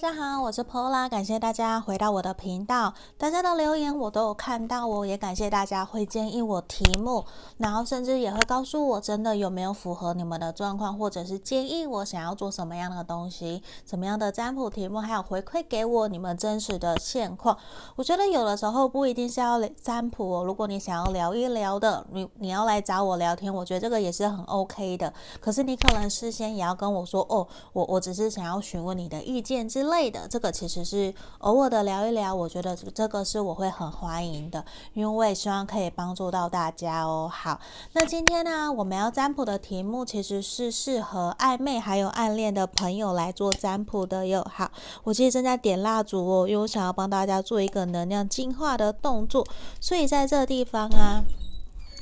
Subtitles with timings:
[0.00, 2.94] 大家好，我是 Pola，感谢大家回到我的频道。
[3.18, 7.22] 大家的留言我都有看到哦，也感谢大家会建议我题目，
[7.58, 17.54] 然后甚至也会告诉我真的有没有符合你们的状况，或者是建议我想要做什么样的东西，什么样的占卜题目，还有回馈给我你们真实的现况。
[17.96, 25.12] 我觉得有的时候不一定是要占卜哦，如果你想要聊一聊的，你你要来找我聊天，我觉得这个也是很 OK 的。
[25.42, 37.30] 可是你可能事先也要跟我说哦，我我只是想要询问你的意见之类类的，这个其实是偶尔的聊一聊，我觉得这个是我会很欢迎的，因为我也希望可以帮助到大家哦。
[37.30, 37.60] 好，
[37.92, 44.42] 那今天呢，我们要占卜的题目其实是适合暧昧还有暗恋的朋友来做占卜的哟。
[44.50, 44.70] 好，
[45.04, 49.46] 我其实正在点蜡烛哦，因为我想要帮大家做一个能量净化的动作，
[49.80, 51.22] 所以在这个地方啊，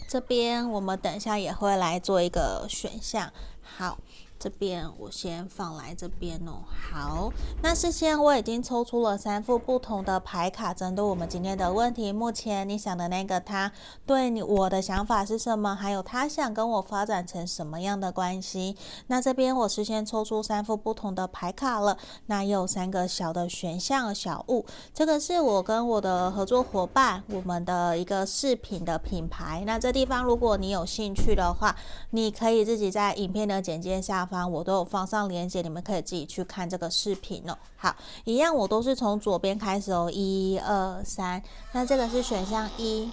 [0.08, 3.30] 这边我们等一下也会来做一个选项。
[3.62, 3.98] 好。
[4.38, 6.62] 这边我先放来这边哦。
[6.68, 12.12] 好，那事先我已经抽出了三副不同的牌卡，针对我们今天的问题。
[12.12, 13.72] 目前你想的那个他
[14.06, 15.74] 对你我的想法是什么？
[15.74, 18.76] 还有他想跟我发展成什么样的关系？
[19.08, 21.98] 那这边我事先抽出三副不同的牌卡了。
[22.26, 29.64] 那有三个小的选项小物，这个是我跟我的合作伙伴，我们的一个饰品的品牌。
[29.66, 31.74] 那这地方如果你有兴趣的话，
[32.10, 34.27] 你可以自己在影片的简介下。
[34.28, 37.58] 方我都有放上链接，你们可以自己去看这个视频哦。
[37.76, 41.42] 好，一样我都是从左边开始哦，一二三。
[41.72, 43.10] 那这个是选项一，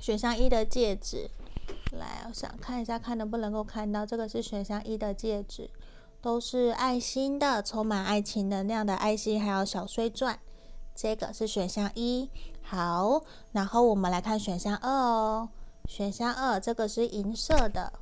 [0.00, 1.30] 选项一的戒指。
[1.92, 5.70] 来，我想看一下，看能不能够看到，这个是选项一的戒指，
[6.20, 10.38] 都是爱心的，充满爱情能量的爱心，还有小碎钻。
[10.94, 12.28] 这个是选项一。
[12.62, 15.48] 好，然后我们来看选项二哦，
[15.86, 17.92] 选项二这个是银色的。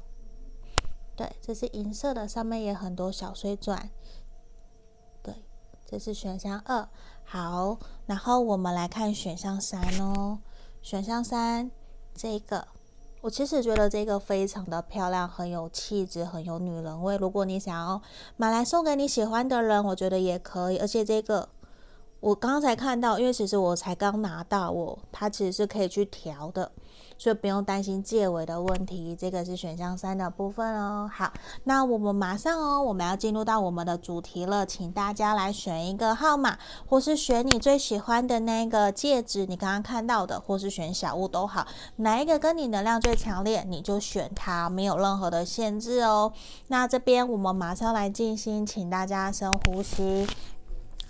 [1.16, 3.88] 对，这是银色的，上面也很多小碎钻。
[5.22, 5.34] 对，
[5.86, 6.88] 这是选项二。
[7.24, 10.38] 好，然后我们来看选项三哦。
[10.82, 11.70] 选项三，
[12.14, 12.66] 这个
[13.22, 17.16] 我其实觉得这个非常的漂亮，很有气质，很有女人味。
[17.16, 18.02] 如果你想要
[18.36, 20.78] 买来送给你喜欢的人，我觉得也可以。
[20.78, 21.48] 而且这个
[22.20, 26.70] 我刚才看到，因为其实我才刚拿到，我它其实是可以去调的。
[27.16, 31.10] 所以不用担心戒尾的问题，这个是选项三的部分哦。
[31.12, 31.32] 好，
[31.64, 41.66] 那我们马上哦，我们要进入到我们的主题了，请大家来选一个号码，或是选你最喜欢的那个戒指，你刚刚看到的，或是选小物都好，
[41.96, 46.32] 哪一个跟你能量最强烈，你就选它，没有任何的限制哦。
[46.68, 50.26] 那这边我们马上来进行，请大家深呼吸。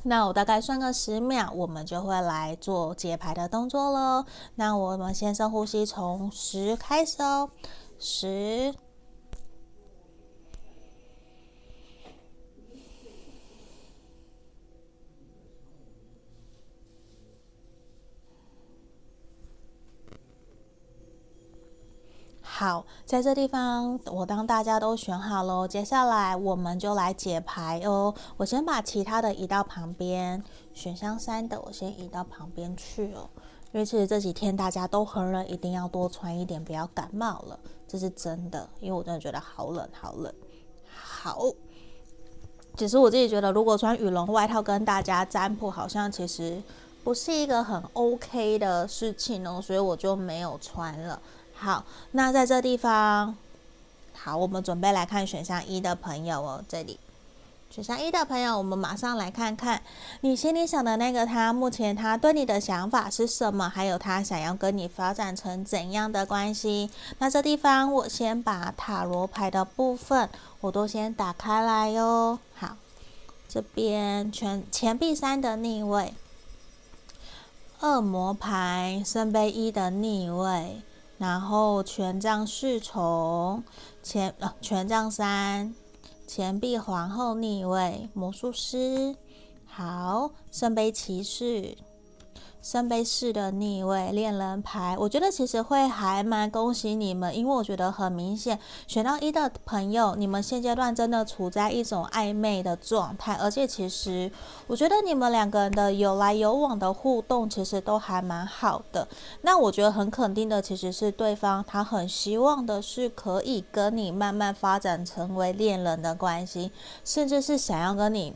[0.05, 4.25] 那我大概算个十秒，我们就会来做解牌的动作喽。
[4.57, 7.51] 那我们先深呼吸，从十开始哦，
[7.99, 8.75] 十。
[22.65, 28.15] 好，在这地方，我当大家都选好了，接下来我们就来解牌哦。
[28.39, 30.43] 我先把其他的移到旁边，
[30.73, 33.29] 选项三的我先移到旁边去哦。
[33.73, 38.67] 因为其实这几天大家都很冷，一定要多穿一点，不要感冒了，这是真的。
[38.81, 40.33] 因为我真的觉得好冷，好冷。
[40.91, 41.43] 好，
[42.79, 46.63] 其实我自己觉得，如果穿羽绒外套跟大家占卜，好像其实
[47.03, 51.21] 不是一个很 OK 的事情哦，所以我就没有穿了。
[51.65, 53.35] 好，那在这地方，
[54.13, 56.63] 好，我们准备来看选项一的朋友哦。
[56.69, 57.01] 这里，
[57.71, 59.81] 选项一的朋友，我们马上来看看
[60.21, 63.67] 你心里想的那个他，目前他对你的想法是什么？
[63.67, 66.91] 还有他想要跟你发展成怎样的关系？
[67.19, 70.29] 那这地方，我先把塔罗牌的部分
[70.61, 72.39] 我都先打开来哟。
[72.57, 72.77] 好，
[73.49, 76.13] 这边全钱币三的逆位，
[77.81, 80.83] 恶魔牌圣杯一的逆位。
[81.25, 83.65] 然后权杖侍从，
[84.03, 85.75] 前呃权杖三，
[86.27, 89.17] 钱币皇后逆位，魔术师，
[89.65, 91.79] 好，圣杯骑士。
[92.65, 104.33] 圣杯四的逆位，恋人牌，我觉得其实会还蛮恭喜你们，因为我觉得很明显，选到一的朋友，你们现阶段真的处在一种暧昧的状态，而且其实
[104.67, 109.07] 我觉得你们两个人的有来有往的互动，其实都还蛮好的。
[109.43, 116.73] 那我觉得很肯定的，其实是对方他很希望的是可以跟你慢慢发展成为恋人的关系，
[117.05, 118.35] 甚至是想要跟你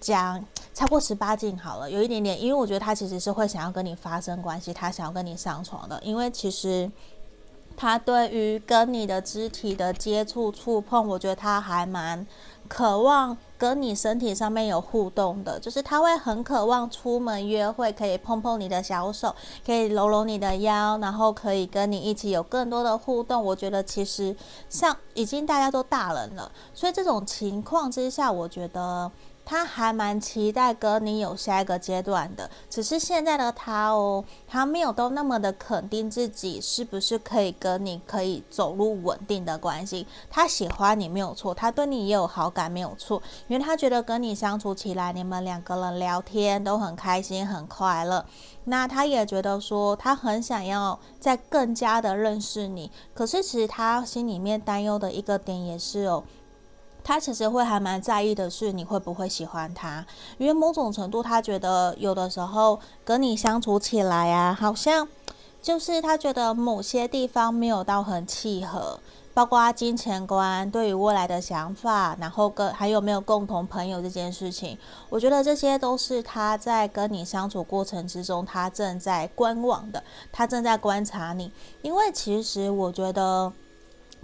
[0.00, 0.42] 讲。
[0.74, 6.90] 超过十八禁好了，有一点点，因为我觉得他其实是会想要跟你发生关系，他想要跟你上床的，因为其实
[7.76, 12.26] 他对于跟你的肢体的接触触碰，我觉得他还蛮
[12.68, 19.34] 渴望跟你身体上面有互动的，就是他会很渴望出门约会，可以碰碰你的小手，
[19.66, 23.44] 可以搂搂你的腰，然后可以跟你一起有更多的互动。
[23.44, 24.34] 我觉得其实
[24.70, 29.10] 像已经大家都大人了，所以这种情况之下，我觉得。
[29.52, 40.06] 他还蛮期待跟你有下一个阶段的，只是现在的他哦，他没有都那么的肯定自己是不是可以跟你可以走入稳定的关系。
[40.30, 48.24] 他喜欢你没有错，他对你也有好感没有错，因为他觉得跟你相处起来，你们两个人聊天都很开心很快乐。
[48.64, 56.24] 那他也觉得说，他很想要再更加的认识你，可是其实他心里面担忧的一个点也是哦。
[57.04, 60.06] 他其实会还蛮在意的是你会不会喜欢他，
[60.38, 65.08] 因为某种程度他觉得有的时候跟你相处起来啊，好像
[65.60, 68.98] 就是他觉得某些地方没有到很契合，
[69.34, 74.78] 包括金钱观、对于未来的想法，然后跟还有没有共同朋友这件事情，
[75.08, 81.50] 我觉得这些都是他在跟你相处过程之中，他正在观望的，他正在观察你，
[81.82, 83.52] 因为其实我觉得。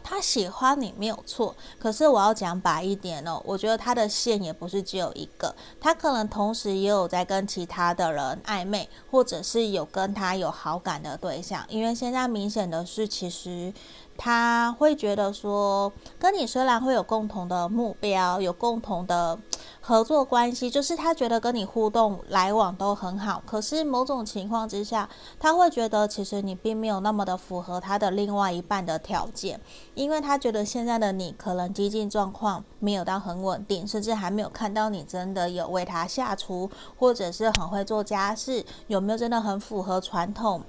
[0.08, 13.70] 他喜欢你没有错，可是我要讲白一点哦，我觉得他的线也不是只有一个，他可能同时也有在跟其他的人暧昧，或者是有跟他有好感的对象，因为现在明显的是，其实。
[14.18, 19.38] 他会觉得说，跟你虽然会有共同的目标，有共同的
[19.80, 23.40] 合作关系，就是他觉得跟你互动来往都很好。
[23.46, 29.60] 可是某种情况之下，他会觉得其实你并没有那么的符合他的另外一半的条件，
[29.94, 36.68] 因为他觉得现在的你可能经济状况没有到很稳定，甚至还没有看到你真的有为他下厨，
[36.98, 40.60] 或者是很会做家事，有没有真的很符合传统。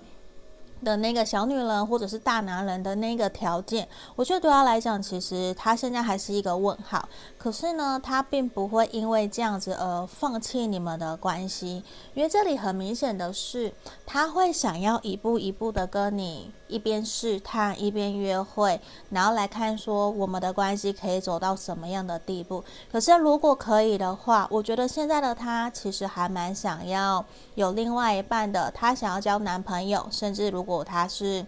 [0.84, 7.08] 的那个小女人或者是大男人的那个条件，我觉得对他来讲，其实他现在还是一个问号。
[7.38, 11.84] 可是呢，他并不会因为这样子而放弃你们的关系，
[12.14, 13.74] 因为这里很明显的是，
[14.06, 18.80] 他会想要一步一步的跟你一边试探一边约会，
[19.10, 22.64] 然后来看说我们的关系可以走到什么样的地步。
[22.92, 30.69] 可是如果可以的话，我觉得现在的他其实还蛮想要有另外一半的，他想要交男朋友，甚至如。
[30.70, 31.44] 如果她是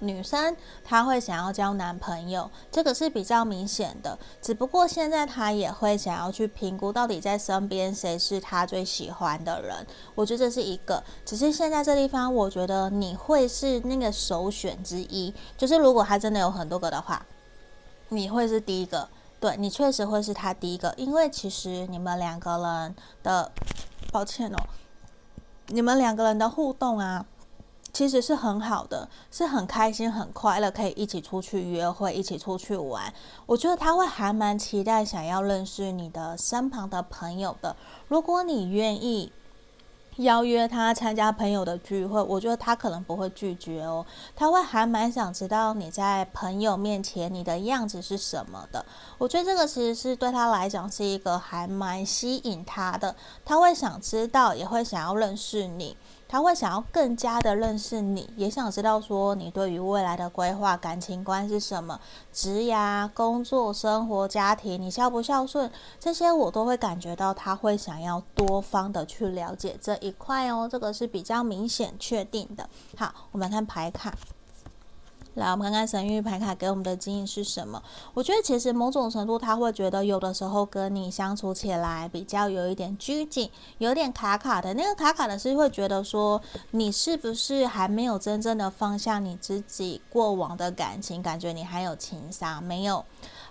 [0.00, 4.18] 女生，她会想要交男朋友，这个是比较明显的。
[4.42, 9.86] 只不过现在她也会想要去评估，到底在身边谁是她最喜欢的人。
[10.16, 11.00] 我觉得这是一个。
[11.24, 15.32] 只是现在这地方，我觉得你会是那个首选之一。
[15.56, 17.24] 就是如果他真的有很多个的话，
[18.08, 19.08] 你会是第一个。
[19.38, 23.52] 对，你确实会是他第一个，因为其实你们两个人的，
[24.10, 24.58] 抱歉哦，
[25.68, 27.24] 你们两个人的互动啊。
[27.94, 33.10] 其实是很好的，是很开心、很快乐，可以一起出去约会，一起出去玩。
[33.46, 37.76] 我觉得他会还蛮期待想要认识你的身旁的朋友的。
[38.08, 39.30] 如果你愿意
[40.16, 44.04] 邀约他参加朋友的聚会，我觉得他可能不会拒绝哦。
[44.36, 48.84] 他会还蛮想知道你在朋友面前你的样子是什么的。
[49.18, 53.14] 我觉得这个其实是对他来讲是一个还蛮吸引他的。
[53.44, 55.96] 他会想知道，也会想要认识你。
[56.28, 62.00] 他会想要更加的认识你，也想知道说你对于未来的规划、感情观是什么，
[62.32, 72.68] 职涯、工作、生活、家庭，你孝不孝顺，这些我都会感觉到他会想要多方的去了解这一块哦，这个是比较明显确定的。
[72.96, 74.12] 好，我们看牌卡。
[75.34, 77.82] 来，我们看看神域牌卡给我们的经验是什么？
[78.14, 84.72] 我觉得其实某种程度他会觉得有的时候跟你相处起来比较有一点拘谨，有点卡卡的。
[84.74, 93.04] 那个卡卡的是会觉得说你是不是还没有真正的放下你自己过往的感情，感觉你还有情商，没有。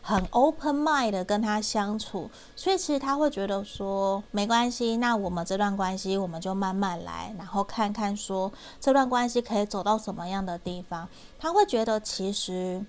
[0.03, 11.09] 很 open mind 的跟他相处，所以其实他会觉得说没关系，那我们这段关系我们就慢慢来，然后看看说这段关系可以走到什么样的地方。
[11.39, 12.85] 他会觉得其实。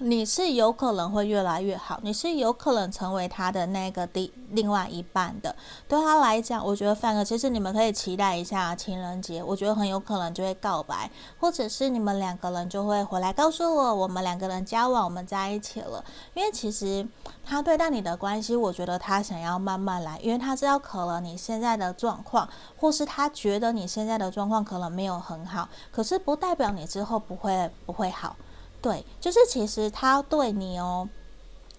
[0.00, 5.54] 你是有可能会越来越好，你是有可能成为他的那个第另外一半的。
[5.88, 16.04] 对他来讲，我觉得反而其实你们可以期待一下情人节，我觉得很有可能就会告白，或者是你们两个人就会回来告诉我，我们两个人交往，我们在一起了。
[16.34, 17.04] 因为其实
[17.44, 28.36] 他对待你的关系，我觉得他想要慢慢来，因为他知道可能你现在的状况，或是他觉得你现在的状况可能没有很好，可是不代表你之后不会不会好。
[28.80, 31.08] 对，就是其实他对你哦，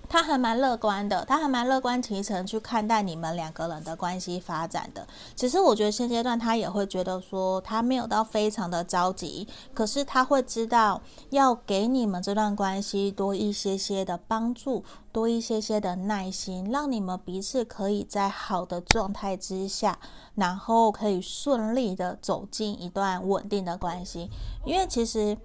[0.09, 5.07] 他还蛮乐观的，他还蛮乐观其成去看待你们两个人的关系发展的。
[5.35, 19.99] 只是我觉得现阶段他也会觉得说，他没有到非常的着急，可是他会知道要给你们这段关系多一些些的帮助，多一些些的耐心，让你们彼此可以在好的状态之下，
[20.35, 24.29] 然后可以顺利的走进一段稳定的关系。
[24.65, 25.37] 因为其实。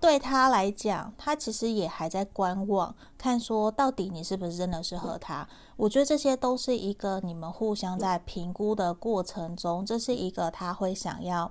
[0.00, 5.46] 对他来讲，他其实也还在观望，看说到底你是不是真的适合他。
[5.76, 11.50] 我觉得这些都是一个你们互相在评估的过程中，这是一个他会想要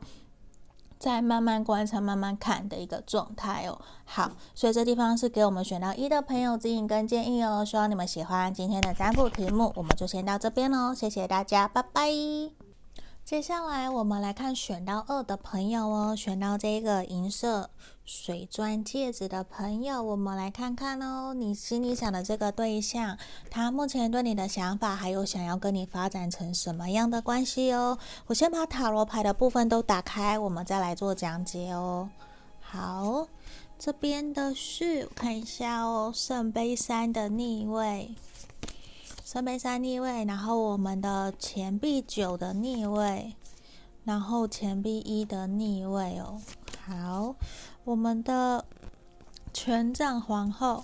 [0.97, 3.79] 再慢慢观察、慢慢看的一个状态哦。
[4.05, 7.63] 好，所以这地方是给我们选到一的朋友指引跟建议哦。
[7.63, 10.93] 希望你们喜欢今天的占卜题目，我们就先到这边喽。
[10.93, 12.09] 谢谢大家，拜拜。
[13.23, 17.69] 接下来我们来看选到二的朋友哦，选到这个银色
[18.07, 23.17] 水钻戒指的朋友，我们来看看哦，你心里想的这个对象，
[23.51, 27.99] 他目前对你的想法，还有想要跟你发展成什么样的关系哦？
[28.27, 32.09] 我先把塔罗牌的部分都打开，我们再来做讲解哦。
[32.61, 33.27] 好，
[33.77, 38.15] 这边的是看一下哦，圣杯三的逆位。
[39.25, 43.35] 圣杯三逆位，然后我们的钱币九的逆位，
[44.05, 46.39] 然后钱币一的逆位哦。
[46.85, 47.35] 好，
[47.87, 48.65] 我们的
[49.53, 50.83] 权杖皇后，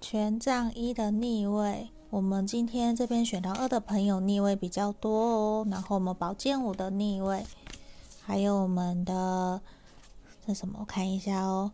[0.00, 1.90] 权杖一的逆位。
[2.08, 5.66] 我们今天这边选到二的朋友逆位比较多哦。
[5.70, 7.44] 然后我们宝剑五的逆位，
[8.24, 9.60] 还有我们的
[10.46, 10.78] 这什么？
[10.80, 11.72] 我看一下哦。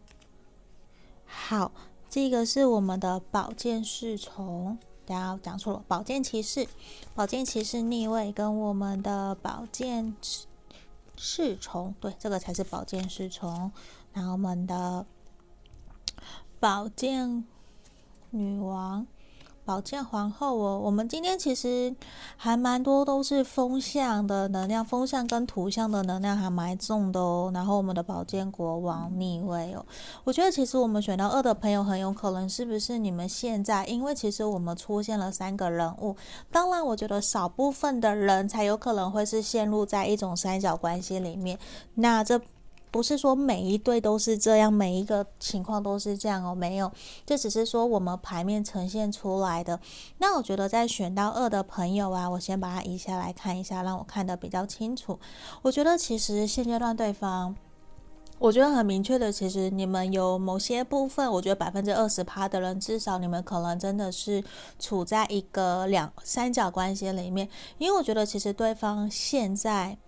[1.24, 1.70] 好，
[2.10, 4.76] 这个是我们的宝剑侍从。
[5.06, 6.66] 大家讲错了，宝剑骑士，
[7.14, 10.16] 宝剑骑士逆位跟我们的宝剑
[11.18, 13.70] 侍从，对，这个才是宝剑侍从。
[14.14, 15.04] 然后我们的
[16.58, 17.44] 宝剑
[18.30, 19.06] 女王。
[19.68, 21.94] 宝剑皇后哦，我们今天其实
[22.38, 27.50] 还蛮多都是风象的能量，风象跟土象的能量还蛮重的哦。
[27.52, 29.84] 然后我们的宝剑国王逆位哦，
[30.24, 36.16] 我觉得其实我们选到二的朋友很有可能是不是你们现在，因为其实我们出现了三个人物，
[36.50, 41.58] 当然我觉得少部分的人才有可能会是陷入在一种三角关系里面，
[41.92, 42.40] 那这。
[42.90, 46.90] 不是说每一对都是这样，每一个情况都是这样哦，没有，
[47.26, 49.78] 这只是说我们牌面呈现出来的。
[50.18, 55.18] 那我觉得在选到二的朋友啊，我先把它移下来看一下，让我看得比较清楚。
[55.62, 57.54] 我觉得其实现阶段对方，
[58.38, 64.42] 我觉得很明确的，其实你们有某些部分，我觉得百分之二十趴的人，至少你们可能真的是
[64.78, 69.98] 处在一个两三角关系里面，因为我觉得其实对方现在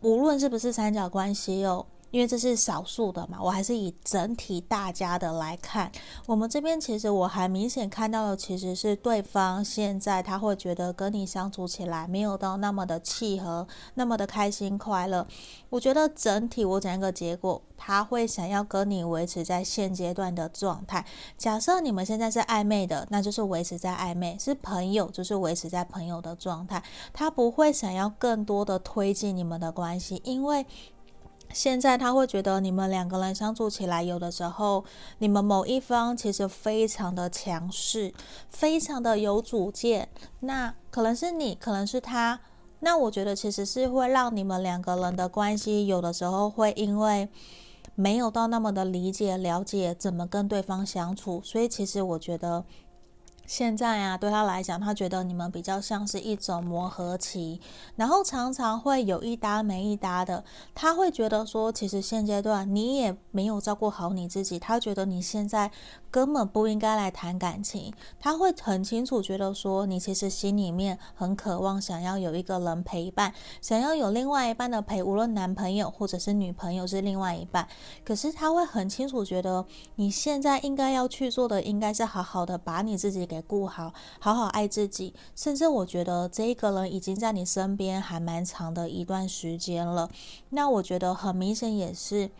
[0.00, 1.84] 无论是不是三角关系哦。
[2.10, 5.90] 因为这是少数的嘛，我还是以整体大家的来看。
[6.26, 15.26] 我们这边其实我还明显看到的，其实是对方现在他会觉得跟你相处起来没有到那么的契合，那么的开心快乐。
[15.70, 21.04] 我觉得整体我讲一个结果，他会想要跟你维持在现阶段的状态。
[21.36, 26.82] 假设你们现在是暧昧的，那就是维持在暧昧；是朋友，就是维持在朋友的状态。
[27.12, 30.64] 他不会想要更多的推进你们的关系，因为。
[31.52, 34.84] 现在他会觉得你们两个人相处起来，有的时候
[35.18, 38.12] 你们某一方其实非常的强势，
[38.48, 40.08] 非常的有主见。
[40.40, 42.40] 那可能是你，可能是他。
[42.80, 47.28] 那我觉得其实是会让你们两个人的关系，有的时候会因为
[47.94, 52.64] 没有到那么的理解、了解怎么跟对方相处，所以其实我觉得。
[53.48, 57.58] 现在啊，对他来讲，他觉得你们比较像是一种磨合期，
[57.96, 60.44] 然后常常会有一搭没一搭的。
[60.74, 65.72] 他会觉得说，其实现阶段你也没有照顾好你自己，他觉得你现在。
[66.10, 77.68] 根本不应该来谈感情，他会很清楚觉得说，你其实心里面很渴望想要有一个人陪伴，想要有另外一半的陪，无论男朋友或者是女朋友是另外一半。
[78.04, 79.64] 可是他会很清楚觉得，
[79.96, 85.14] 你现在应该要去做的，应该是好好的把你自己给顾好，好好爱自己。
[85.34, 90.08] 甚至我觉得这一个人已经在你身边还蛮长的一段时间了，
[90.50, 92.30] 那我觉得很明显也是。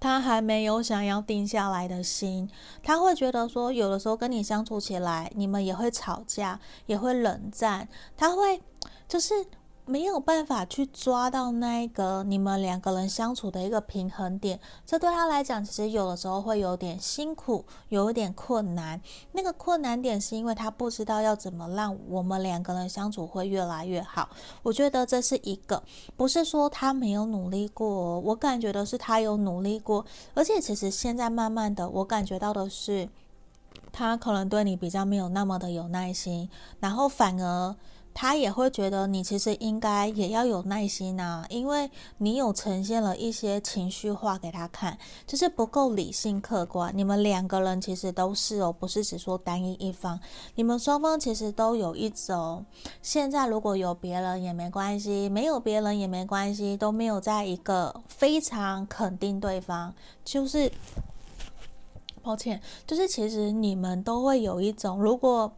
[0.00, 2.50] 他还没有想要定下来的心，
[2.82, 8.60] 他会觉得说，有的时候跟你相处起来，你们也会吵架，也会冷战，他会
[9.06, 9.46] 就是。
[9.90, 19.00] 没有办法去抓到那个你们两个人相处的一个平衡点，这对他来讲，其实有的时候会有点辛苦，有一点困难。
[19.32, 24.28] 那个困难点是因为他不知道要怎么让我们两个人相处会越来越好。
[24.62, 25.82] 我觉得这是一个，
[26.16, 33.08] 不是说他没有努力过，我感觉的是他有努力过，而且其实现在慢慢的，我感觉到的是。
[33.92, 37.74] 他可能对你比较没有那么的有耐心，然后反而。
[38.12, 46.92] 他也会觉得你其实应该也要有耐心啊，因为你有呈现了一些情绪化给他看，就是不够理性客观。
[46.94, 50.20] 你们两个人其实都是哦，不是只说单一一方，
[50.56, 52.66] 你们双方其实都有一种，
[53.00, 60.70] 现在如果有别人也没关系，没有别人也没关系，都没有在一个非常肯定对方，就是
[62.22, 65.50] 抱歉，就是其实你们都会有一种如果。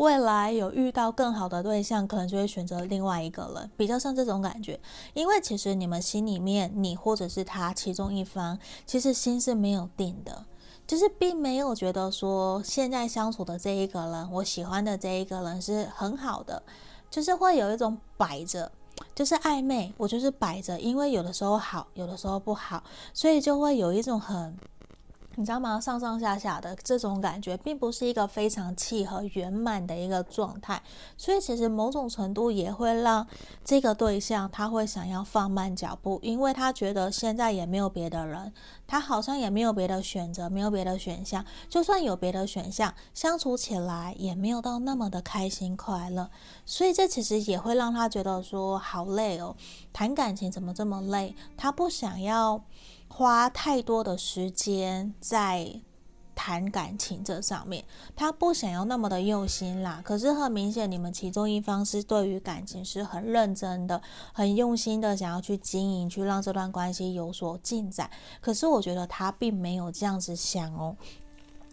[0.00, 4.80] 未来有遇到更好的对象，可能就会选择另外一个人，比较像这种感觉。
[5.12, 10.46] 因为其实你们心里面，你或者是他其中一方，其实心是没有定的，
[10.86, 16.62] 就是并没有觉得说现在相处的这一个人，我喜欢的这一个人是很好的，
[17.10, 18.72] 就是会有一种摆着，
[19.14, 24.56] 就是暧昧，我就是摆着，因为有的时候好，有的时候不好，所以就会有一种很。
[25.40, 25.80] 你知道吗？
[25.80, 30.82] 上上下下的这种感觉，并不是一个非常契合圆满的一个状态，
[31.16, 33.26] 所以其实某种程度也会让
[33.64, 38.52] 这个对象他会想要放慢脚步，因为他觉得现在也没有别的人，
[38.86, 46.28] 他好像也没有别的选择，没有别的选项，就算有别的选项，相处起来也没有到那么的开心快乐，
[46.66, 49.56] 所以这其实也会让他觉得说好累哦，
[49.90, 51.34] 谈感情怎么这么累？
[51.56, 52.62] 他不想要。
[53.10, 55.80] 花太多的时间在
[56.34, 57.84] 谈感情这上面，
[58.16, 60.00] 他不想要那么的用心啦。
[60.02, 64.00] 可是很明显，你们其中一方是对于感情是很认真的、
[64.32, 68.10] 很用心的，想要去经营，去让这段关系有所进展。
[68.40, 70.96] 可是我觉得他并没有这样子想哦。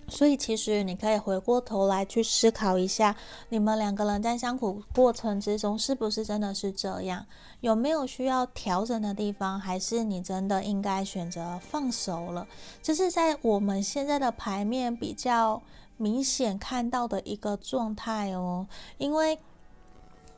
[0.10, 3.16] 所以，其实你可以回过头来去思考一下，
[3.50, 7.26] 你们两个人在相处过程之中，是不是真的是这样？
[7.60, 9.60] 有没有需要调整的地方？
[9.60, 12.48] 还是你真的应该选择放手了？
[12.82, 15.62] 这是在我们现在的牌面比较
[15.98, 18.66] 明显看到的一个状态哦。
[18.98, 19.38] 因为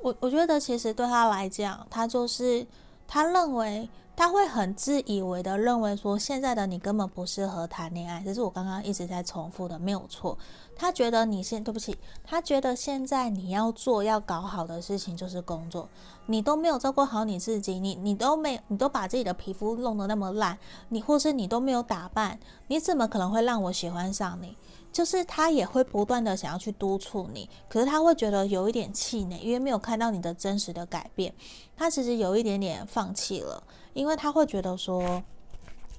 [0.02, 2.66] 我我觉得，其实对他来讲，他就是
[3.08, 3.88] 他认为。
[4.20, 10.38] 他会很自以为的认为说，现在的你根本不适合谈恋爱，这是我刚刚一直在重复的，没有错。
[10.76, 15.88] 他觉得你现，对不起，他觉得现在你要做要搞好的事情就是工作，
[16.26, 24.54] 你都没有照顾好你自己，你你都没，你都把自己的皮肤弄得那么烂，你或是你都没有打扮，你怎么可能会让我喜欢上你？
[24.92, 31.34] 就是他也会不断的想要去督促你，可是他会觉得有一点气馁，因为没有看到你的真实的改变，
[31.78, 33.64] 他其实有一点点放弃了。
[33.94, 35.24] 因为他会觉得说，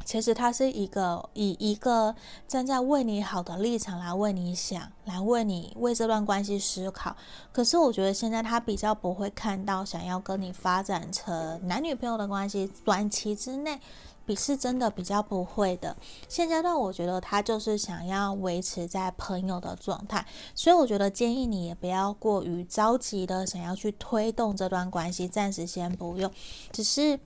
[0.05, 2.14] 其实他是一个以一个
[2.48, 7.14] 站在为你好的立场来为你想，来为你为这段关系思考。
[7.53, 13.79] 可是我觉得现在他比较不会看到想要跟你发展成男女朋友的关系，短期之内
[14.24, 15.96] 比是真的比较不会的。
[16.29, 26.31] 现阶段我觉得他就是想要维持在朋友的状态，所以我觉得建议你也不要过于着急的想要去推动这段关系，暂时先不用，
[26.72, 27.20] 只是。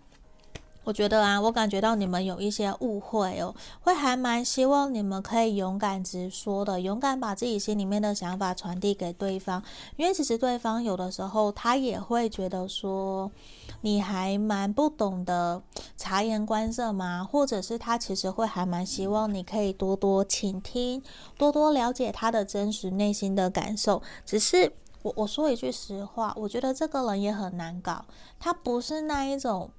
[0.84, 9.62] 我觉得啊，我感觉到你们有一些误会哦，会还蛮希望你们可以勇敢直说的，勇敢把自己心里面的想法传递给对方，
[9.96, 13.32] 因为其实对方有的时候他也会觉得说
[13.80, 15.62] 你还蛮不懂得
[15.96, 21.02] 察言观色嘛，或者是他其实会还蛮希望你可以多多倾听，
[21.38, 24.02] 多多了解他的真实内心的感受。
[24.26, 24.70] 只是
[25.00, 28.04] 我我说一句实话，我觉得这个人也很难搞，
[28.38, 29.70] 他不是那一种。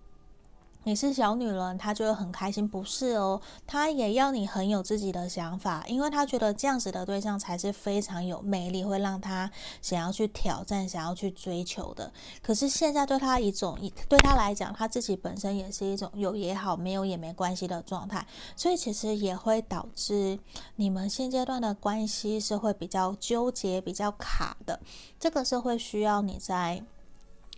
[0.87, 3.41] 你是小女人，她就会很开心，不是哦？
[3.65, 9.49] 她也要你很有自己的想法，因为她觉得这样子的对象才是非常有魅力，会让她
[9.81, 12.13] 想要去挑战、想要去追求的。
[12.43, 13.75] 可是现在对她一种，
[14.07, 18.23] 对她来讲，她自己本身也是一种有也好，没有也没关系的状态，
[18.55, 20.37] 所以其实也会导致
[20.75, 24.79] 你们现阶段的关系是会比较纠结、比较卡的。
[25.19, 26.83] 这个是会需要你在。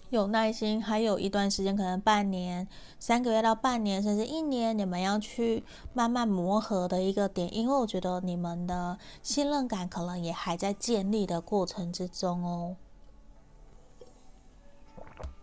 [0.10, 2.68] 有耐心，还有一段时间，可能半年、
[2.98, 12.78] 三个月到半年，甚至一年，你们要去慢慢磨合的一个点，因为我觉得你们的信任感可能也还在建立的过程之中哦。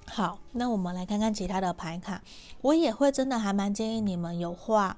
[0.06, 2.22] 好，那我们来看看其他的牌卡，
[2.62, 4.96] 我也会真的还蛮建议你们有话。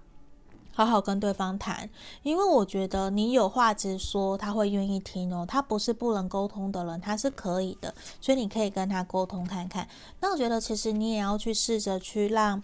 [0.76, 1.88] 好好跟对方谈，
[2.22, 5.46] 因为我觉得你有话直说，他会愿意听哦。
[5.48, 9.88] 他不是不能沟通的人，他是可以的，所以你可以跟他沟通看看。
[10.20, 12.62] 那我觉得其实你也要去试着去让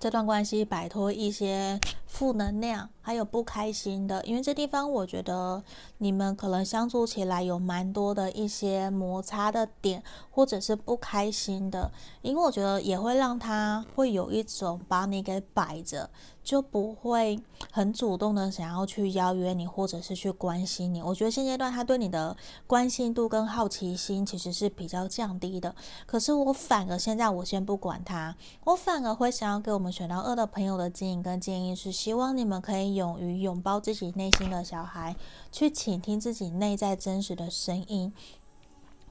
[0.00, 5.62] 这段关系摆脱一些负能量，还有不开心的，因为这地方我觉得
[5.98, 11.88] 你们可能相处起来有蛮多的一些摩擦的点，或者是不开心的，
[12.22, 16.10] 因为我觉得也会让他会有一种把你给摆着。
[16.48, 17.38] 就不会
[17.70, 21.02] 很主动的想要去邀约你，或者是去关心你。
[21.02, 22.34] 我觉得现阶段他对你的
[22.66, 25.76] 关心度跟好奇心其实是比较降低的。
[26.06, 28.34] 可是我反而现在我先不管他，
[28.64, 35.14] 我反而会想要给我们选到二的朋友的建议跟建议是，希望你们可以勇于拥抱自己内心的小孩，
[35.52, 38.10] 去倾听自己内在真实的声音。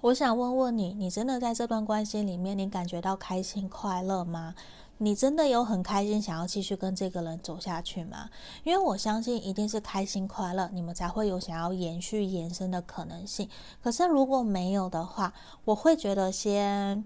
[0.02, 4.56] 我想问问你，你真的在这段关系里面，你感觉到开心快乐吗？
[5.00, 8.30] 你真的有很开心想要继续跟这个人走下去吗？
[8.64, 13.48] 因为我相信一定是开心快乐，你们才会有想要延续延伸的可能性。
[13.84, 15.34] 可是如果没有的话，
[15.66, 17.06] 我会觉得先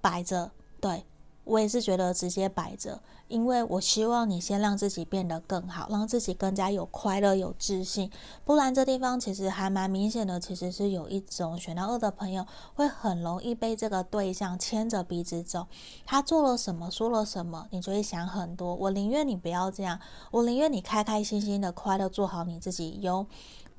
[0.00, 1.04] 摆着，对。
[1.44, 8.10] 我也是觉得直接摆着，因为我希望你先让自己变得更好，让自己更加有快乐、有自信。
[8.44, 15.66] 不然这地方其实还蛮明显的，其实是有一种选到二的朋友会很容易被这个对象牵着鼻子走。
[16.04, 18.74] 他做了什么，说了什么，你就会想很多。
[18.74, 19.98] 我宁愿你不要这样，
[20.30, 23.26] 我宁愿你开开心心的快乐做好你自己，有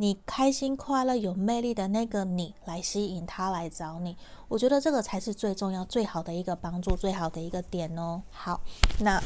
[0.02, 4.18] 你开心快乐、有魅力的那个你来吸引他来找你。
[4.48, 8.24] 我觉得这个才是最重要、最好的一个帮助、最好的一个点哦。
[8.32, 8.60] 好，
[9.02, 9.22] 那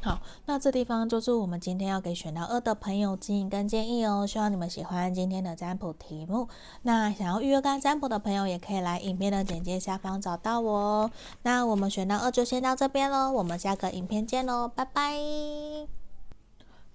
[0.00, 4.26] 好，那这地方就是我们今天要给选到二的朋友指引跟建议哦。
[4.26, 6.48] 希望你们喜欢今天的占卜题目。
[6.80, 11.10] 那想要预约跟占卜的朋友，也可以来影片的简介下方找到我哦。
[11.42, 16.05] 那我们选到二就先到这边喽，我们下个影片见喽，拜拜。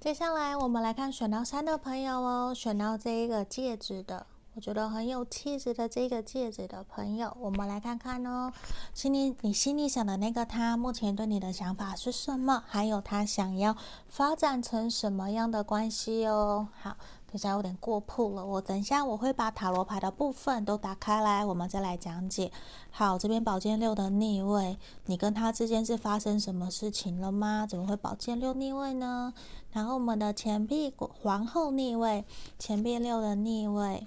[0.02, 4.26] 接下来我们来看选到三的朋友哦，选到这一个戒指的。
[4.56, 8.52] 我觉得很有气质的这个戒指的朋友，我们来看看哦。
[8.96, 12.64] 心里你心里想的那个他，目前对你的想法是什么？
[12.68, 16.68] 还有他想要发展成什么样的关系哦？
[16.82, 16.98] 好，
[17.32, 22.52] 等下有点过曝了，我等一下我会把塔罗牌的部分都打开来，我们再来讲解。
[22.90, 27.66] 好，这边宝剑六的逆位，你跟他之间是发生什么事情了吗？
[27.66, 29.34] 怎么会宝剑六逆位呢？
[29.72, 32.26] 然后我们的钱币皇后逆位，
[32.60, 34.06] 钱币六的逆位。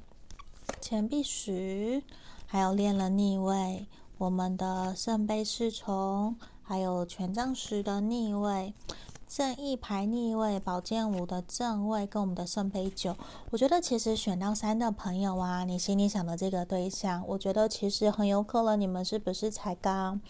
[0.82, 2.02] 钱币十，
[2.46, 3.86] 还有恋人逆位，
[4.18, 8.74] 我们的圣杯侍从，还有权杖十的逆位，
[9.36, 13.16] 正义牌逆位，宝剑五的正位，跟我们的圣杯九。
[13.50, 20.20] 我觉得其实选到三的朋友啊，你心里想的这个对象，我觉得其实很有可能你们是不是才刚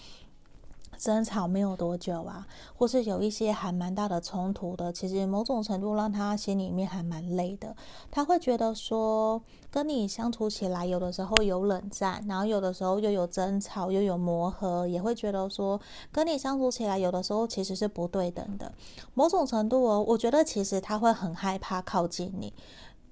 [0.99, 7.75] 争吵没有多久啊，或是有一些还蛮大的冲突的，其实某种程度让他心里面还蛮累的。
[8.11, 15.81] 他会觉得说，跟你相处起来，有的时候有冷战，然后有的时候又有争吵，又有磨合，也会觉得说，
[16.13, 18.73] 跟你相处起来，有的时候其实是不对等的。
[19.15, 22.53] 某种程度哦，我觉得其实他会很害怕靠近你。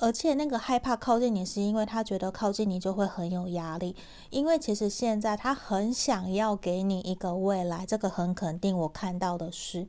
[0.03, 3.95] 而且那个害怕靠近你，是因为他觉得靠近你就会很有压力。
[4.31, 8.77] 因为其实现在他很想要给你一个未来，这个很肯定。
[8.77, 9.87] 我看到的是。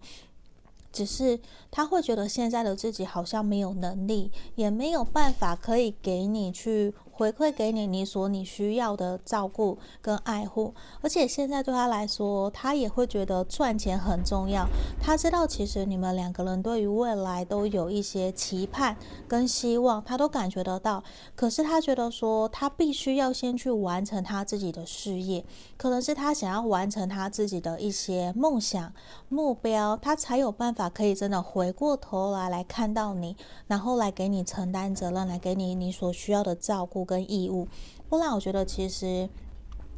[0.91, 1.39] 只是
[1.71, 10.73] 他会觉得现在的自己好像没有能力，也没有办法可以给你去回馈给你你所你需要的照顾跟爱护。
[11.01, 14.67] 而且现在对他来说，他也会觉得赚钱很重要。
[15.01, 18.95] 他知道其实你们两个人对于未来都有一些期盼
[19.27, 21.03] 跟希望，他都感觉得到。
[21.35, 25.43] 可是他觉得说，他必须要先去完成他自己的事业，
[25.75, 28.93] 可能是他想要完成他自己的一些梦想
[29.27, 30.83] 目标，他才有办法。
[30.93, 33.35] 可以真的回过头来来看到你，
[33.67, 37.67] 然后来给你承担责任，来给你你所需要的照顾跟义务。
[38.09, 39.29] 不然，我觉得其实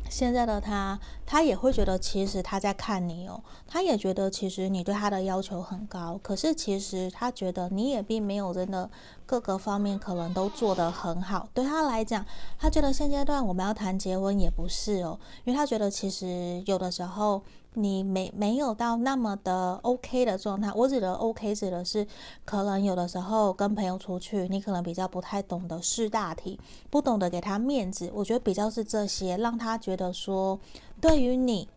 [0.09, 8.89] 现在的他，他也会觉得其实他在看你哦，他也觉得其实你对他的要求很高，可是其实他觉得你也并没有真的
[9.25, 11.49] 各个方面可能都做得很好。
[11.53, 12.25] 对他来讲，
[12.57, 17.41] 他觉得现阶段我们要谈结婚也不是哦，因为他觉得其实有的时候。
[17.75, 22.05] 你没没有到那么的 OK 的状态，我指的 OK 指的是，
[22.43, 26.59] 可能有的时候跟朋友出去，你可能比较不太懂得识大体，
[26.89, 30.59] 不懂得给他面子，我觉得比较是这些，让他觉得说，
[30.99, 31.67] 对于你。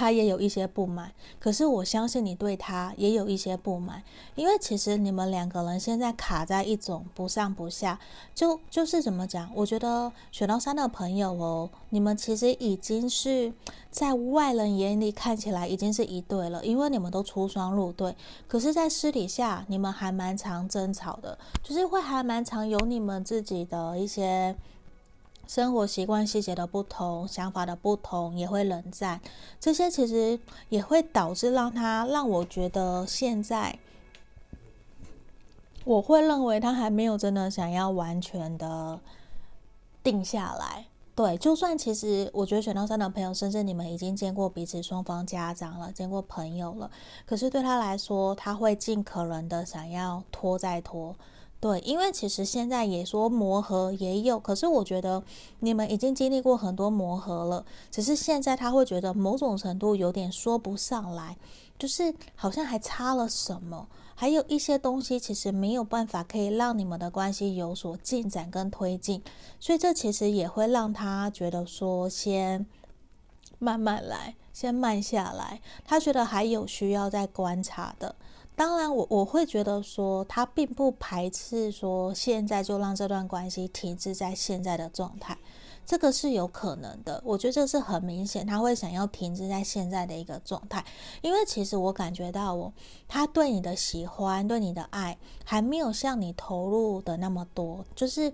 [0.00, 4.02] 他也有一些不满，可是我相信你对他也有一些不满，
[4.34, 7.98] 因为其实你们两个人现在卡在一种不上不下，
[8.34, 9.50] 就就是怎么讲？
[9.54, 13.52] 我觉得选到三的朋友哦，你们其实已经是
[13.90, 18.16] 在外人眼里看起来已经是一对了，因为你们都出双入对，
[18.48, 24.56] 可是，在私底下你们还蛮常争吵的，就是会还蛮常有你们自己的一些。
[25.50, 29.20] 生活习惯细节的不同，想法的不同，也会冷战。
[29.58, 33.76] 这些其实也会导致让他让我觉得现在，
[35.84, 39.00] 我会认为他还没有真的想要完全的
[40.04, 40.86] 定下来。
[41.16, 46.88] 对，就算其实我觉得选到三的朋友，甚至你们已经见过彼此双方家长了，见过朋友了，
[47.26, 51.16] 可是对他来说，他会尽可能的想要拖再拖。
[51.60, 55.22] 对，因为其实现在也说磨合也有，可是我觉得
[55.58, 61.36] 你们已经经历过很多磨合了，只是现在他会觉得某种程度有点说不上来，
[61.78, 69.22] 就是好像还差了什么，还有一些东西其实没有办法可以让你们的关系有所进展跟推进，
[69.58, 72.64] 所以这其实也会让他觉得说先
[73.58, 78.16] 慢慢来，先慢下来，他觉得还有需要再观察的。
[78.56, 85.38] 当然我，我会觉得说，他并不排斥说现在就让这段关系停滞在现在的状态，
[85.86, 87.22] 这个是有可能的。
[87.24, 90.84] 我觉得这是很明显，他会想要停滞在现在的一个状态，
[91.22, 92.70] 因为其实我感觉到哦，
[93.08, 98.30] 他对你的喜欢、对你的爱还没有像你投入的那么多，就是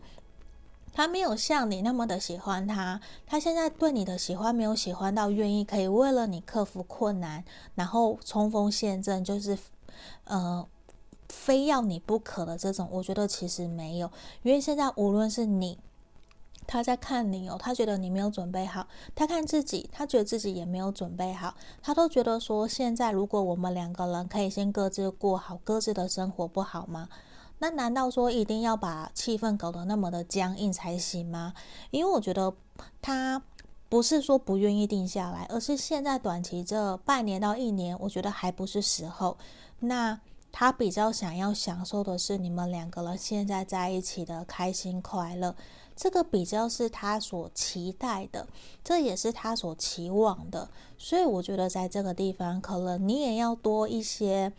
[0.92, 3.00] 他没有像你那么的喜欢他。
[3.24, 7.44] 他现在对你的喜欢没有喜欢到愿意可以为了你克服困难，
[7.76, 9.57] 然后冲锋陷阵，就是。
[10.24, 10.66] 呃，
[11.28, 14.11] 非要你不可的这种，我觉得其实没有，
[14.42, 15.78] 因为现在无论是你，
[16.66, 21.54] 他在看你哦，他觉得你没有准备好；他看自己，他觉得自己也没有准备好。
[21.82, 27.09] 他都觉得说，现在如果我们两个人可以先各自过好各自的生活，不好吗？
[27.59, 31.54] 那难道说一定要把气氛搞得那么的僵硬才行吗？
[31.90, 32.52] 因为我觉得
[33.00, 33.42] 他
[33.88, 39.38] 不是说不愿意定下来，而是现在短期这半年到一年，我觉得还不是时候。
[39.81, 45.55] 那他比较想要享受的是你们两个人现在在一起的开心快乐，
[45.95, 48.47] 这个比较是他所期待的，
[48.83, 50.69] 这也是他所期望的。
[50.97, 54.53] 所以我觉得在这个地方，可能你也要多一些。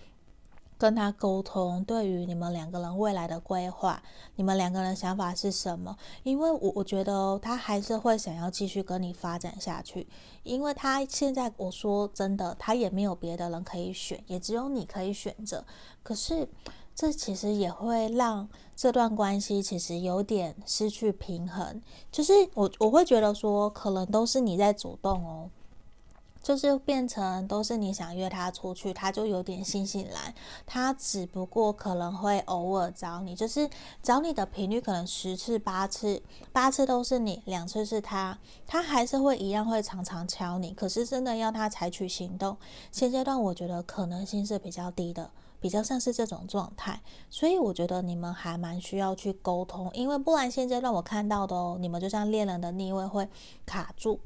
[0.78, 4.02] 跟他沟通，对于你们两个人未来的规划，
[4.36, 5.98] 你们两个人想法是什么？
[6.24, 10.08] 因为我我觉得他还是会想要继续跟你发展下去，
[10.44, 15.66] 因为他现在我说真的，他也没有别的人可以选，也只有你可以选择。
[16.04, 16.48] 可是
[16.94, 25.50] 这其实也会让这段关系其实有点失去平衡，就是我我会觉得说，可能都是你在主动哦。
[26.48, 30.34] 就是变成都是你想约他出去，他就有点悻悻来。
[30.66, 33.70] 他只不过可能会偶尔找你，就是
[34.02, 36.22] 找你的频率可能十次八次，
[36.54, 40.72] 八次都是你，两次是他，他还是会一样会常常敲你。
[40.72, 42.56] 可是真的要他采取行动，
[42.94, 45.30] 现阶段我觉得可能性是比较低的，
[45.60, 47.02] 比较像是这种状态。
[47.30, 53.28] 所以我觉得你们还蛮需要去沟通，因为不然现阶段我看到的哦，你们就像恋人的逆位会
[53.66, 54.22] 卡住。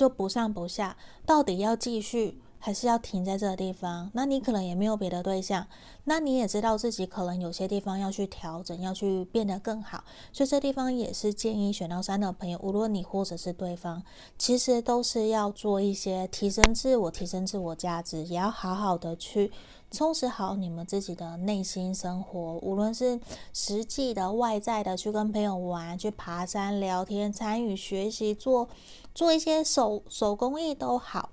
[0.00, 4.10] 就不上不下，到底要继续还是要停在这个地方？
[4.12, 5.66] 那你可能也没有别的对象，
[6.04, 10.04] 那你也知道自己可能有些地方要去调整，要去变得更好。
[10.32, 14.02] 所以这地方也是建议选到三的朋友，无论你或者是对方，
[14.38, 19.50] 其实都是要做一些提升自我、提升自我价值，也要好好的去
[19.90, 22.58] 充实好你们自己的内心生活。
[22.58, 23.18] 无论是
[23.54, 28.68] 实际的、外在的，去跟朋友玩、去爬山、聊天、参与学习、做。
[29.12, 31.30] 做一些手手工艺都好，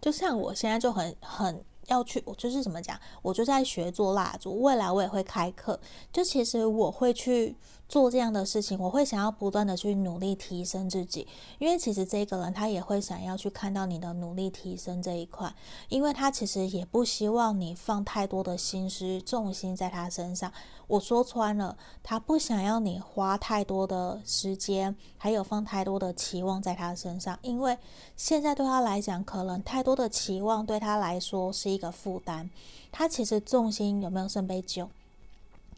[0.00, 5.78] 就像我现在就很很要去，我就是怎么讲，我就在学做蜡烛，未来我也会开课，
[6.12, 7.56] 就其实我会去。
[7.88, 11.26] 做这样的事情，我会想要不断的去努力提升自己，
[11.58, 15.54] 因为其实这个人他也会想要去看到你的努力提升这一块，
[15.88, 20.52] 因为他其实也不希望你放太多的心思重心在他身上。
[20.86, 27.76] 我说穿了，他不想要你花太多的时间，还有放太多的期望在他身上，因为
[28.16, 32.50] 现在对他来讲，可能太多的期望对他来说是一个负担。
[32.92, 34.88] 他其实重心有没有圣杯九？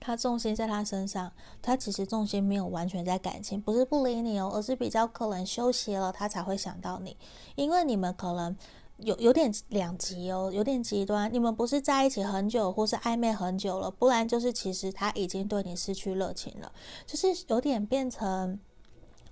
[0.01, 7.17] 他重心在他身上，他其实重心没有完全在感情，不是不理你哦，而是比较可能休息了，他才会想到你，
[7.55, 8.57] 因为你们可能
[8.97, 16.73] 有有点两极哦，有点极端，你们不是在一起很久，或是暧昧很久了，不然就是其实他已经对你失去热情了，
[17.07, 18.59] 就是有点变成。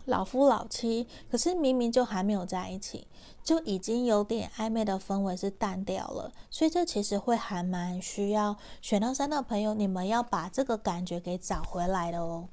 [0.09, 3.07] 老夫老妻，可是明明就还没有在一起，
[3.45, 12.49] 就已经有点暧昧的氛围是淡掉了，所以这其实会还蛮需要选到三的朋友，你们要把这个感觉给找回来的哦。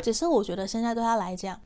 [0.00, 1.58] 只是我觉得现在对他来讲，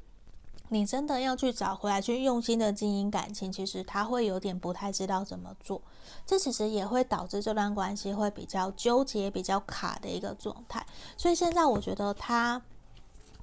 [0.69, 5.83] 你真的要去找回来，去用心的经营感情，其实他会有点不太知道怎么做，
[6.25, 10.87] 这其实也会导致这段关系会比较纠结、比较卡的一个状态。
[11.17, 12.63] 所以现在我觉得他。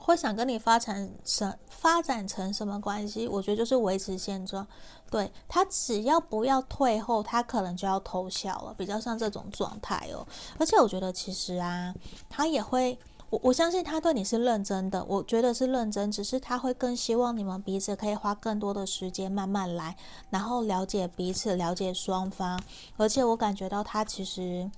[0.05, 3.25] 会想跟你发展什发展成什么关系？
[3.25, 4.67] 我觉得就是维持现状。
[5.09, 10.27] 对，他只要不要退后，他可能就要偷笑了，比较像这种状态哦。
[10.57, 11.93] 而且我觉得其实啊，
[12.29, 12.97] 他也会，
[13.29, 19.95] 我我相信他对你是认真的，我觉得是认真，只是他会更希望你们彼此可以花更多的时间慢慢来，
[20.29, 22.59] 然后了解彼此，了解双方。
[22.97, 24.69] 而且我感觉到他其实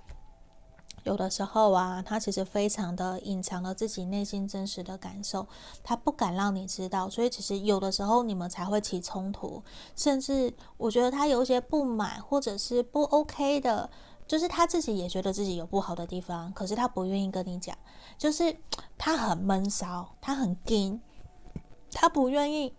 [1.05, 5.47] 有的时候啊，他其实非常的隐藏了自己内心真实的感受，
[5.81, 9.63] 他不敢让你知道，所以其实有的时候你们才会起冲突，
[9.95, 13.89] 甚至我觉得他有一些不满或者是不 OK 的。
[14.27, 17.77] 就是他自己也觉得自己有不好的地方，可是他不愿意跟你讲，
[18.17, 18.57] 就是
[18.97, 20.99] 他很闷骚，他很硬，
[21.91, 22.73] 他不愿意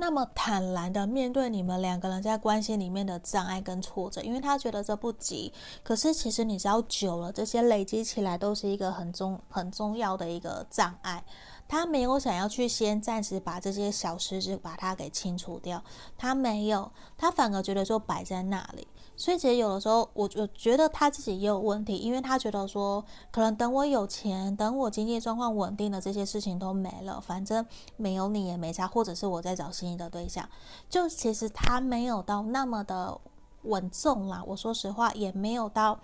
[0.00, 5.52] 那么坦然的面对你们两个人在关系里面的障碍跟挫折，因为他觉得这不急。
[5.82, 11.24] 可是其实你只要久了，这些累积起来都是一个很重很重要的一个障碍。
[11.66, 15.82] 他没有想要去先暂时把这些小石子把它给清除掉，
[16.16, 18.86] 他没有，他反而觉得就摆在那里。
[19.18, 30.48] 所以其实有的时候，我我觉得他自己也有问题，因为他觉得说，可能等我有钱，等我经济状况稳定了，这些事情都没了，反正没有你也没差，或者是我在找心仪的对象，
[30.88, 33.18] 就其实他没有到那么的
[33.62, 34.42] 稳重啦。
[34.46, 35.98] 我说实话，也没有到。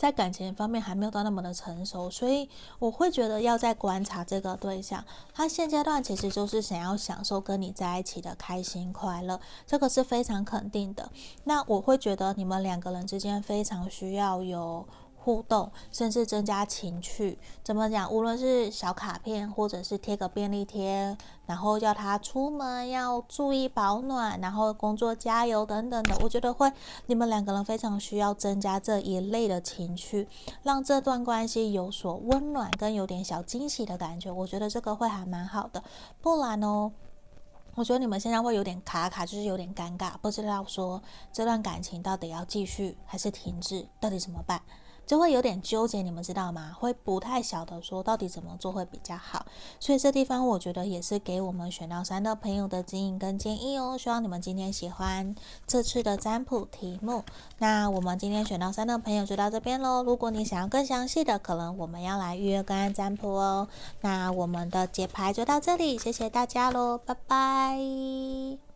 [0.00, 5.04] 在感情方面还没有到那么的成熟，所以我会觉得要再观察这个对象。
[5.34, 11.10] 他现阶段其实就是想要享受跟你在一起的开心快乐，这个是非常肯定的。
[11.44, 14.86] 那我会觉得你们两个人之间非常需要有。
[15.22, 17.38] 互动，甚至增加情趣。
[17.62, 18.10] 怎么讲？
[18.10, 26.72] 无论是小卡片，或者是贴个便利贴，然后叫他出门要注意保暖，然后工作加油等等的，我觉得会，
[27.06, 30.26] 你们两个人非常需要增加这一类的情趣，
[30.62, 34.32] 让这段关系有所温暖跟有点小惊喜的感觉。
[34.32, 35.82] 我觉得这个会还蛮好的。
[36.22, 36.90] 不然哦，
[37.74, 44.62] 我觉得你们现在会有点卡卡，就是有点尴尬，不知道说这段感情到底要继续还是停滞，到底怎么办？
[45.10, 46.72] 就会有点纠结，你们知道吗？
[46.78, 49.44] 会不太晓得说到底怎么做会比较好，
[49.80, 53.98] 所以这地方我觉得也是给我们选到三的朋友的指引跟建议哦。
[53.98, 55.34] 希望你们今天喜欢
[55.66, 57.24] 这次的占卜题目。
[57.58, 60.04] 那我们今天选到三的朋友就到这边喽。
[60.04, 63.66] 如果你想要更详细的，可能我们要来预约个案占卜哦。
[64.02, 68.69] 那我们的解牌就到这里，谢谢大家喽，拜拜。